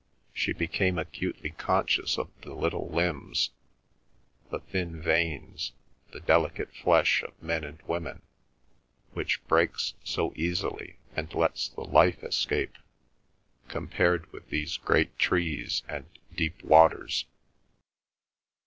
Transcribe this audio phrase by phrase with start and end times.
[0.33, 3.51] She became acutely conscious of the little limbs,
[4.49, 5.73] the thin veins,
[6.09, 8.23] the delicate flesh of men and women,
[9.13, 12.79] which breaks so easily and lets the life escape
[13.67, 17.25] compared with these great trees and deep waters.